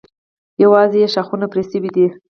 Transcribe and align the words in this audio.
یوازې 0.63 0.97
یې 1.01 1.07
ښاخونه 1.13 1.45
پرې 1.51 1.63
شوي 1.71 1.89
دي. 1.95 2.07